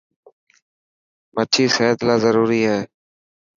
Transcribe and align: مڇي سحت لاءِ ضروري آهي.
مڇي 1.33 1.65
سحت 1.75 1.97
لاءِ 2.07 2.17
ضروري 2.25 2.59
آهي. 2.73 2.79